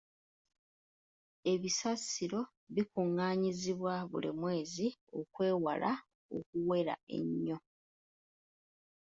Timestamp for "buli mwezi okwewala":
4.09-5.91